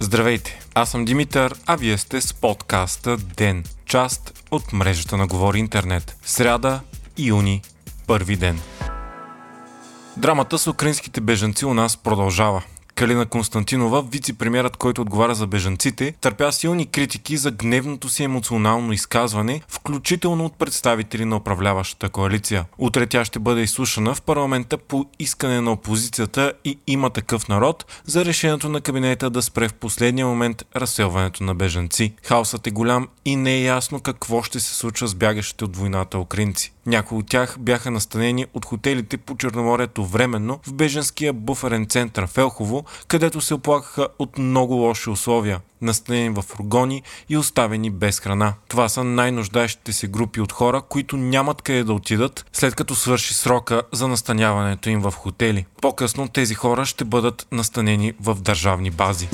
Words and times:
Здравейте, 0.00 0.60
аз 0.74 0.90
съм 0.90 1.04
Димитър, 1.04 1.54
а 1.66 1.76
вие 1.76 1.98
сте 1.98 2.20
с 2.20 2.34
подкаста 2.34 3.16
ДЕН, 3.16 3.64
част 3.86 4.44
от 4.50 4.72
мрежата 4.72 5.16
на 5.16 5.26
Говори 5.26 5.58
Интернет. 5.58 6.16
Сряда, 6.22 6.80
юни, 7.18 7.62
първи 8.06 8.36
ден. 8.36 8.60
Драмата 10.16 10.58
с 10.58 10.66
украинските 10.66 11.20
бежанци 11.20 11.64
у 11.64 11.74
нас 11.74 11.96
продължава. 11.96 12.62
Калина 12.98 13.26
Константинова, 13.26 14.02
вице-премьерът, 14.02 14.76
който 14.76 15.02
отговаря 15.02 15.34
за 15.34 15.46
бежанците, 15.46 16.14
търпя 16.20 16.52
силни 16.52 16.86
критики 16.86 17.36
за 17.36 17.50
гневното 17.50 18.08
си 18.08 18.24
емоционално 18.24 18.92
изказване, 18.92 19.60
включително 19.68 20.44
от 20.44 20.58
представители 20.58 21.24
на 21.24 21.36
управляващата 21.36 22.08
коалиция. 22.08 22.64
Утре 22.78 23.06
тя 23.06 23.24
ще 23.24 23.38
бъде 23.38 23.60
изслушана 23.60 24.14
в 24.14 24.22
парламента 24.22 24.78
по 24.78 25.06
искане 25.18 25.60
на 25.60 25.72
опозицията 25.72 26.52
и 26.64 26.78
има 26.86 27.10
такъв 27.10 27.48
народ 27.48 28.02
за 28.04 28.24
решението 28.24 28.68
на 28.68 28.80
кабинета 28.80 29.30
да 29.30 29.42
спре 29.42 29.68
в 29.68 29.74
последния 29.74 30.26
момент 30.26 30.64
разселването 30.76 31.44
на 31.44 31.54
бежанци. 31.54 32.14
Хаосът 32.22 32.66
е 32.66 32.70
голям 32.70 33.08
и 33.24 33.36
не 33.36 33.54
е 33.54 33.62
ясно 33.62 34.00
какво 34.00 34.42
ще 34.42 34.60
се 34.60 34.74
случва 34.74 35.08
с 35.08 35.14
бягащите 35.14 35.64
от 35.64 35.76
войната 35.76 36.18
украинци. 36.18 36.72
Някои 36.88 37.18
от 37.18 37.26
тях 37.26 37.56
бяха 37.58 37.90
настанени 37.90 38.46
от 38.54 38.64
хотелите 38.64 39.16
по 39.16 39.36
Черноморието 39.36 40.04
временно 40.04 40.60
в 40.66 40.72
беженския 40.72 41.32
буферен 41.32 41.86
център 41.86 42.26
в 42.26 42.38
Елхово, 42.38 42.84
където 43.08 43.40
се 43.40 43.54
оплакаха 43.54 44.08
от 44.18 44.38
много 44.38 44.74
лоши 44.74 45.10
условия, 45.10 45.60
настанени 45.82 46.30
в 46.30 46.42
фургони 46.42 47.02
и 47.28 47.36
оставени 47.36 47.90
без 47.90 48.20
храна. 48.20 48.54
Това 48.68 48.88
са 48.88 49.04
най-нуждаещите 49.04 49.92
се 49.92 50.06
групи 50.06 50.40
от 50.40 50.52
хора, 50.52 50.82
които 50.88 51.16
нямат 51.16 51.62
къде 51.62 51.84
да 51.84 51.92
отидат, 51.92 52.46
след 52.52 52.74
като 52.74 52.94
свърши 52.94 53.34
срока 53.34 53.82
за 53.92 54.08
настаняването 54.08 54.90
им 54.90 55.00
в 55.00 55.12
хотели. 55.12 55.66
По-късно 55.82 56.28
тези 56.28 56.54
хора 56.54 56.86
ще 56.86 57.04
бъдат 57.04 57.46
настанени 57.52 58.12
в 58.20 58.34
държавни 58.34 58.90
бази 58.90 59.28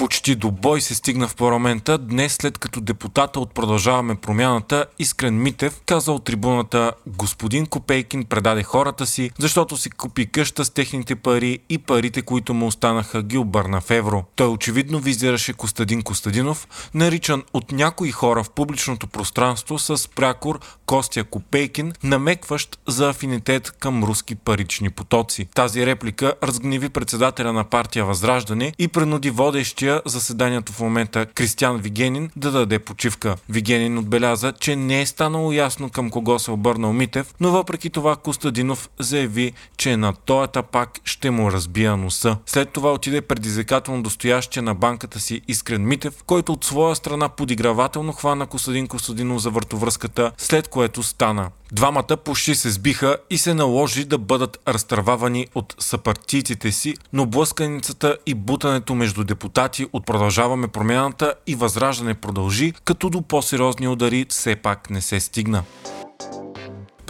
почти 0.00 0.34
до 0.34 0.50
бой 0.50 0.80
се 0.80 0.94
стигна 0.94 1.28
в 1.28 1.36
парламента 1.36 1.98
днес 1.98 2.34
след 2.34 2.58
като 2.58 2.80
депутата 2.80 3.40
от 3.40 3.54
Продължаваме 3.54 4.14
промяната 4.14 4.86
Искрен 4.98 5.42
Митев 5.42 5.80
каза 5.86 6.12
от 6.12 6.24
трибуната 6.24 6.92
господин 7.06 7.66
Копейкин 7.66 8.24
предаде 8.24 8.62
хората 8.62 9.06
си, 9.06 9.30
защото 9.38 9.76
си 9.76 9.90
купи 9.90 10.26
къща 10.26 10.64
с 10.64 10.70
техните 10.70 11.14
пари 11.14 11.58
и 11.68 11.78
парите, 11.78 12.22
които 12.22 12.54
му 12.54 12.66
останаха 12.66 13.22
ги 13.22 13.38
обърна 13.38 13.80
в 13.80 13.90
евро. 13.90 14.24
Той 14.36 14.48
очевидно 14.48 14.98
визираше 14.98 15.52
Костадин 15.52 16.02
Костадинов, 16.02 16.90
наричан 16.94 17.42
от 17.52 17.72
някои 17.72 18.10
хора 18.10 18.44
в 18.44 18.50
публичното 18.50 19.06
пространство 19.06 19.78
с 19.78 20.08
прякор 20.08 20.60
Костя 20.86 21.24
Копейкин, 21.24 21.92
намекващ 22.02 22.78
за 22.88 23.10
афинитет 23.10 23.70
към 23.70 24.04
руски 24.04 24.34
парични 24.34 24.90
потоци. 24.90 25.48
Тази 25.54 25.86
реплика 25.86 26.34
разгневи 26.42 26.88
председателя 26.88 27.52
на 27.52 27.64
партия 27.64 28.04
Възраждане 28.04 28.72
и 28.78 28.88
принуди 28.88 29.30
водещия 29.30 29.89
водещия 29.90 30.02
заседанието 30.06 30.72
в 30.72 30.80
момента 30.80 31.26
Кристиан 31.26 31.78
Вигенин 31.78 32.30
да 32.36 32.50
даде 32.50 32.78
почивка. 32.78 33.36
Вигенин 33.48 33.98
отбеляза, 33.98 34.52
че 34.60 34.76
не 34.76 35.00
е 35.00 35.06
станало 35.06 35.52
ясно 35.52 35.90
към 35.90 36.10
кого 36.10 36.38
се 36.38 36.50
обърнал 36.50 36.92
Митев, 36.92 37.34
но 37.40 37.50
въпреки 37.50 37.90
това 37.90 38.16
Костадинов 38.16 38.90
заяви, 38.98 39.52
че 39.76 39.96
на 39.96 40.12
тоята 40.12 40.62
пак 40.62 41.00
ще 41.04 41.30
му 41.30 41.52
разбия 41.52 41.96
носа. 41.96 42.36
След 42.46 42.70
това 42.70 42.92
отиде 42.92 43.20
предизвикателно 43.20 44.02
достоящия 44.02 44.62
на 44.62 44.74
банката 44.74 45.20
си 45.20 45.40
Искрен 45.48 45.86
Митев, 45.86 46.22
който 46.26 46.52
от 46.52 46.64
своя 46.64 46.96
страна 46.96 47.28
подигравателно 47.28 48.12
хвана 48.12 48.46
Костадин 48.46 48.88
Костадинов 48.88 49.42
за 49.42 49.50
въртовръзката, 49.50 50.32
след 50.38 50.68
което 50.68 51.02
стана. 51.02 51.50
Двамата 51.72 52.16
почти 52.24 52.54
се 52.54 52.70
сбиха 52.70 53.16
и 53.30 53.38
се 53.38 53.54
наложи 53.54 54.04
да 54.04 54.18
бъдат 54.18 54.60
разтървавани 54.68 55.46
от 55.54 55.74
съпартийците 55.78 56.72
си, 56.72 56.94
но 57.12 57.26
блъсканицата 57.26 58.16
и 58.26 58.34
бутането 58.34 58.94
между 58.94 59.24
депутати 59.24 59.86
от 59.92 60.06
Продължаваме 60.06 60.68
промяната 60.68 61.34
и 61.46 61.54
Възраждане 61.54 62.14
продължи, 62.14 62.72
като 62.84 63.10
до 63.10 63.22
по-сериозни 63.22 63.88
удари 63.88 64.26
все 64.28 64.56
пак 64.56 64.90
не 64.90 65.00
се 65.00 65.20
стигна 65.20 65.62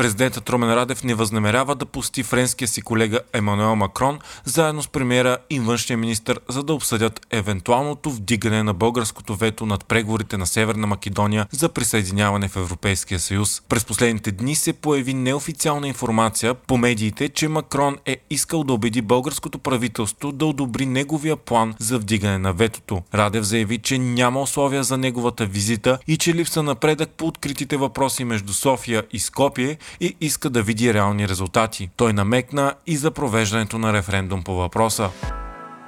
президентът 0.00 0.50
Ромен 0.50 0.74
Радев 0.74 1.04
не 1.04 1.14
възнамерява 1.14 1.74
да 1.74 1.86
пусти 1.86 2.22
френския 2.22 2.68
си 2.68 2.82
колега 2.82 3.20
Емануел 3.32 3.76
Макрон 3.76 4.18
заедно 4.44 4.82
с 4.82 4.88
премиера 4.88 5.38
и 5.50 5.60
външния 5.60 5.96
министр, 5.96 6.36
за 6.48 6.62
да 6.62 6.74
обсъдят 6.74 7.26
евентуалното 7.30 8.10
вдигане 8.10 8.62
на 8.62 8.74
българското 8.74 9.34
вето 9.34 9.66
над 9.66 9.86
преговорите 9.86 10.36
на 10.36 10.46
Северна 10.46 10.86
Македония 10.86 11.46
за 11.50 11.68
присъединяване 11.68 12.48
в 12.48 12.56
Европейския 12.56 13.20
съюз. 13.20 13.62
През 13.68 13.84
последните 13.84 14.32
дни 14.32 14.54
се 14.54 14.72
появи 14.72 15.14
неофициална 15.14 15.88
информация 15.88 16.54
по 16.54 16.76
медиите, 16.76 17.28
че 17.28 17.48
Макрон 17.48 17.96
е 18.06 18.16
искал 18.30 18.64
да 18.64 18.72
убеди 18.72 19.02
българското 19.02 19.58
правителство 19.58 20.32
да 20.32 20.46
одобри 20.46 20.86
неговия 20.86 21.36
план 21.36 21.74
за 21.78 21.98
вдигане 21.98 22.38
на 22.38 22.52
ветото. 22.52 23.02
Радев 23.14 23.44
заяви, 23.44 23.78
че 23.78 23.98
няма 23.98 24.40
условия 24.40 24.84
за 24.84 24.98
неговата 24.98 25.46
визита 25.46 25.98
и 26.06 26.16
че 26.16 26.34
липса 26.34 26.62
напредък 26.62 27.10
по 27.10 27.26
откритите 27.26 27.76
въпроси 27.76 28.24
между 28.24 28.52
София 28.52 29.02
и 29.12 29.18
Скопие 29.18 29.78
и 30.00 30.16
иска 30.20 30.50
да 30.50 30.62
види 30.62 30.94
реални 30.94 31.28
резултати. 31.28 31.90
Той 31.96 32.12
намекна 32.12 32.74
и 32.86 32.96
за 32.96 33.10
провеждането 33.10 33.78
на 33.78 33.92
референдум 33.92 34.42
по 34.42 34.54
въпроса. 34.54 35.10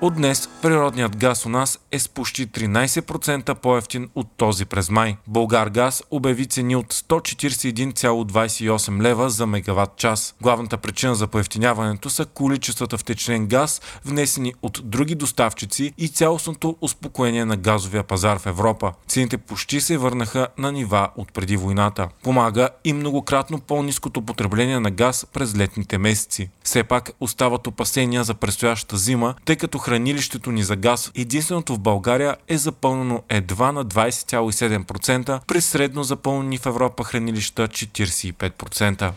От 0.00 0.14
днес 0.14 0.48
природният 0.62 1.16
газ 1.16 1.46
у 1.46 1.48
нас 1.48 1.78
е 1.92 1.98
с 1.98 2.08
почти 2.08 2.48
13% 2.48 3.54
по-ефтин 3.54 4.08
от 4.14 4.26
този 4.36 4.64
през 4.64 4.90
май. 4.90 5.16
Българ 5.26 5.68
газ 5.68 6.02
обяви 6.10 6.46
цени 6.46 6.76
от 6.76 6.94
141,28 6.94 9.02
лева 9.02 9.30
за 9.30 9.46
мегаватт 9.46 9.96
час. 9.96 10.34
Главната 10.40 10.76
причина 10.76 11.14
за 11.14 11.26
поевтиняването 11.26 12.10
са 12.10 12.26
количествата 12.26 12.98
втечнен 12.98 13.46
газ, 13.46 13.82
внесени 14.04 14.54
от 14.62 14.80
други 14.84 15.14
доставчици 15.14 15.92
и 15.98 16.08
цялостното 16.08 16.76
успокоение 16.80 17.44
на 17.44 17.56
газовия 17.56 18.02
пазар 18.02 18.38
в 18.38 18.46
Европа. 18.46 18.92
Цените 19.08 19.38
почти 19.38 19.80
се 19.80 19.98
върнаха 19.98 20.48
на 20.58 20.72
нива 20.72 21.08
от 21.16 21.32
преди 21.32 21.56
войната. 21.56 22.08
Помага 22.22 22.68
и 22.84 22.92
многократно 22.92 23.60
по-низкото 23.60 24.22
потребление 24.22 24.80
на 24.80 24.90
газ 24.90 25.26
през 25.32 25.56
летните 25.56 25.98
месеци. 25.98 26.50
Все 26.66 26.84
пак 26.84 27.10
остават 27.20 27.66
опасения 27.66 28.24
за 28.24 28.34
предстоящата 28.34 28.96
зима, 28.96 29.34
тъй 29.44 29.56
като 29.56 29.78
хранилището 29.78 30.52
ни 30.52 30.62
за 30.62 30.76
газ, 30.76 31.12
единственото 31.14 31.74
в 31.74 31.78
България 31.78 32.36
е 32.48 32.58
запълнено 32.58 33.22
едва 33.28 33.72
на 33.72 33.84
20,7%, 33.84 35.40
при 35.46 35.60
средно 35.60 36.02
запълнени 36.02 36.58
в 36.58 36.66
Европа 36.66 37.04
хранилища 37.04 37.68
45%. 37.68 39.12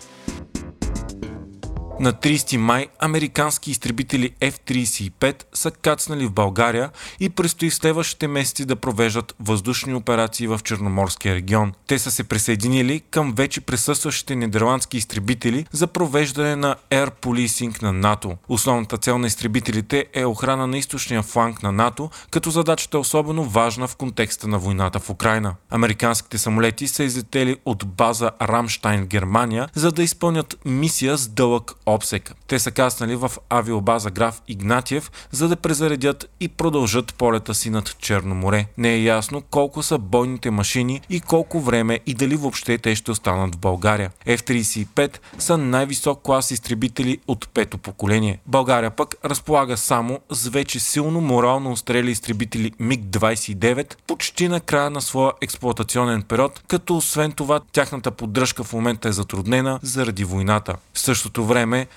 На 1.99 2.13
30 2.13 2.57
май 2.57 2.87
американски 2.99 3.71
изтребители 3.71 4.29
F-35 4.41 5.43
са 5.53 5.71
кацнали 5.71 6.25
в 6.25 6.31
България 6.31 6.89
и 7.19 7.29
предстои 7.29 7.69
в 7.69 7.75
следващите 7.75 8.27
месеци 8.27 8.65
да 8.65 8.75
провеждат 8.75 9.35
въздушни 9.39 9.93
операции 9.93 10.47
в 10.47 10.59
Черноморския 10.63 11.35
регион. 11.35 11.73
Те 11.87 11.99
са 11.99 12.11
се 12.11 12.23
присъединили 12.23 12.99
към 12.99 13.33
вече 13.33 13.61
присъстващите 13.61 14.35
нидерландски 14.35 14.97
изтребители 14.97 15.65
за 15.71 15.87
провеждане 15.87 16.55
на 16.55 16.75
Air 16.91 17.11
Policing 17.21 17.81
на 17.81 17.93
НАТО. 17.93 18.37
Основната 18.49 18.97
цел 18.97 19.17
на 19.17 19.27
изтребителите 19.27 20.05
е 20.13 20.25
охрана 20.25 20.67
на 20.67 20.77
източния 20.77 21.21
фланг 21.23 21.63
на 21.63 21.71
НАТО, 21.71 22.09
като 22.31 22.51
задачата 22.51 22.97
е 22.97 22.99
особено 22.99 23.43
важна 23.43 23.87
в 23.87 23.95
контекста 23.95 24.47
на 24.47 24.59
войната 24.59 24.99
в 24.99 25.09
Украина. 25.09 25.55
Американските 25.69 26.37
самолети 26.37 26.87
са 26.87 27.03
излетели 27.03 27.57
от 27.65 27.85
база 27.85 28.31
Рамштайн, 28.41 29.05
Германия, 29.05 29.69
за 29.73 29.91
да 29.91 30.03
изпълнят 30.03 30.57
мисия 30.65 31.17
с 31.17 31.27
дълъг 31.27 31.71
opsek 31.93 32.31
Те 32.49 32.59
са 32.59 32.71
каснали 32.71 33.15
в 33.15 33.31
авиобаза 33.49 34.11
Граф 34.11 34.41
Игнатиев, 34.47 35.11
за 35.31 35.47
да 35.47 35.55
презаредят 35.55 36.29
и 36.39 36.47
продължат 36.47 37.13
полета 37.13 37.55
си 37.55 37.69
над 37.69 37.95
Черно 37.99 38.35
море. 38.35 38.65
Не 38.77 38.93
е 38.93 39.01
ясно 39.01 39.41
колко 39.41 39.83
са 39.83 39.97
бойните 39.97 40.51
машини 40.51 41.01
и 41.09 41.21
колко 41.21 41.59
време 41.59 41.99
и 42.05 42.13
дали 42.13 42.35
въобще 42.35 42.77
те 42.77 42.95
ще 42.95 43.11
останат 43.11 43.55
в 43.55 43.57
България. 43.57 44.11
F-35 44.27 45.17
са 45.39 45.57
най-висок 45.57 46.21
клас 46.23 46.51
изтребители 46.51 47.17
от 47.27 47.49
пето 47.53 47.77
поколение. 47.77 48.39
България 48.45 48.91
пък 48.91 49.15
разполага 49.25 49.77
само 49.77 50.19
с 50.31 50.47
вече 50.47 50.79
силно 50.79 51.21
морално 51.21 51.71
устрели 51.71 52.11
изтребители 52.11 52.71
МиГ-29 52.79 53.95
почти 54.07 54.47
на 54.47 54.59
края 54.59 54.89
на 54.89 55.01
своя 55.01 55.31
експлуатационен 55.41 56.21
период, 56.21 56.61
като 56.67 56.97
освен 56.97 57.31
това 57.31 57.59
тяхната 57.71 58.11
поддръжка 58.11 58.63
в 58.63 58.73
момента 58.73 59.09
е 59.09 59.11
затруднена 59.11 59.79
заради 59.83 60.23
войната. 60.23 60.75
В 60.93 60.99
същото 60.99 61.45
време 61.45 61.59
време 61.59 61.87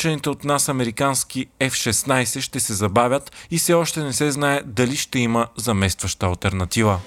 поръчаните 0.00 0.30
от 0.30 0.44
нас 0.44 0.68
американски 0.68 1.46
F-16 1.60 2.40
ще 2.40 2.60
се 2.60 2.74
забавят 2.74 3.32
и 3.50 3.58
все 3.58 3.74
още 3.74 4.02
не 4.02 4.12
се 4.12 4.30
знае 4.30 4.62
дали 4.66 4.96
ще 4.96 5.18
има 5.18 5.46
заместваща 5.56 6.26
альтернатива. 6.26 7.00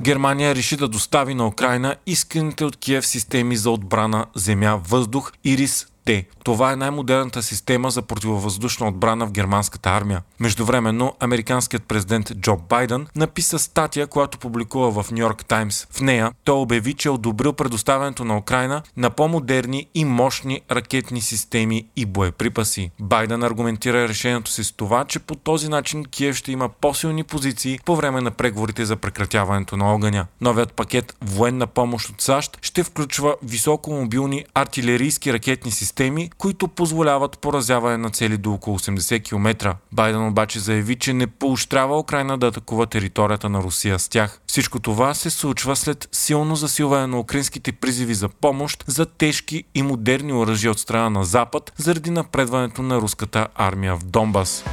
Германия 0.00 0.54
реши 0.54 0.76
да 0.76 0.88
достави 0.88 1.34
на 1.34 1.46
Украина 1.46 1.96
исканите 2.06 2.64
от 2.64 2.76
Киев 2.76 3.06
системи 3.06 3.56
за 3.56 3.70
отбрана 3.70 4.26
земя, 4.34 4.80
въздух, 4.88 5.32
Ирис 5.44 5.86
Т. 6.04 6.24
Това 6.44 6.72
е 6.72 6.76
най-модерната 6.76 7.42
система 7.42 7.90
за 7.90 8.02
противовъздушна 8.02 8.88
отбрана 8.88 9.26
в 9.26 9.32
германската 9.32 9.90
армия. 9.90 10.22
Междувременно, 10.40 11.14
американският 11.20 11.82
президент 11.82 12.32
Джо 12.36 12.56
Байден 12.56 13.06
написа 13.16 13.58
статия, 13.58 14.06
която 14.06 14.38
публикува 14.38 15.02
в 15.02 15.10
Нью 15.10 15.22
Йорк 15.22 15.44
Таймс. 15.44 15.86
В 15.90 16.00
нея 16.00 16.32
той 16.44 16.56
обяви, 16.56 16.94
че 16.94 17.08
е 17.08 17.12
одобрил 17.12 17.52
предоставянето 17.52 18.24
на 18.24 18.36
Украина 18.36 18.82
на 18.96 19.10
по-модерни 19.10 19.86
и 19.94 20.04
мощни 20.04 20.60
ракетни 20.70 21.20
системи 21.20 21.86
и 21.96 22.06
боеприпаси. 22.06 22.90
Байден 23.00 23.42
аргументира 23.42 24.08
решението 24.08 24.50
си 24.50 24.64
с 24.64 24.72
това, 24.72 25.04
че 25.04 25.18
по 25.18 25.34
този 25.34 25.68
начин 25.68 26.04
Киев 26.04 26.36
ще 26.36 26.52
има 26.52 26.68
по-силни 26.68 27.24
позиции 27.24 27.78
по 27.84 27.96
време 27.96 28.20
на 28.20 28.30
преговорите 28.30 28.84
за 28.84 28.96
прекратяването 28.96 29.76
на 29.76 29.94
огъня. 29.94 30.26
Новият 30.40 30.72
пакет 30.72 31.16
военна 31.24 31.66
помощ 31.66 32.08
от 32.08 32.20
САЩ 32.20 32.58
ще 32.62 32.84
включва 32.84 33.36
високомобилни 33.42 34.44
артилерийски 34.54 35.32
ракетни 35.32 35.70
системи, 35.92 36.30
които 36.38 36.68
позволяват 36.68 37.38
поразяване 37.38 37.96
на 37.96 38.10
цели 38.10 38.36
до 38.36 38.52
около 38.52 38.78
80 38.78 39.24
км. 39.24 39.76
Байден 39.92 40.26
обаче 40.26 40.60
заяви, 40.60 40.96
че 40.96 41.12
не 41.12 41.26
поощрява 41.26 41.98
Украина 41.98 42.38
да 42.38 42.46
атакува 42.46 42.86
територията 42.86 43.48
на 43.48 43.62
Русия 43.62 43.98
с 43.98 44.08
тях. 44.08 44.40
Всичко 44.46 44.80
това 44.80 45.14
се 45.14 45.30
случва 45.30 45.76
след 45.76 46.08
силно 46.12 46.56
засилване 46.56 47.06
на 47.06 47.18
украинските 47.20 47.72
призиви 47.72 48.14
за 48.14 48.28
помощ 48.28 48.84
за 48.86 49.06
тежки 49.06 49.64
и 49.74 49.82
модерни 49.82 50.32
оръжия 50.32 50.70
от 50.70 50.78
страна 50.78 51.10
на 51.10 51.24
Запад 51.24 51.72
заради 51.76 52.10
напредването 52.10 52.82
на 52.82 53.00
руската 53.00 53.48
армия 53.54 53.96
в 53.96 54.04
Донбас. 54.04 54.64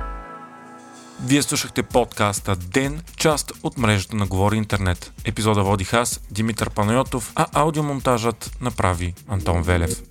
Вие 1.26 1.42
слушахте 1.42 1.84
подкаста 1.84 2.56
Ден, 2.56 3.02
част 3.18 3.52
от 3.64 3.78
мрежата 3.78 4.16
на 4.16 4.26
Говори 4.26 4.58
Интернет. 4.58 5.12
Епизода 5.26 5.64
водих 5.64 5.94
аз, 5.94 6.20
Димитър 6.32 6.70
Панайотов, 6.70 7.32
а 7.36 7.46
аудиомонтажът 7.54 8.52
направи 8.62 9.14
Антон 9.28 9.62
Велев. 9.62 10.02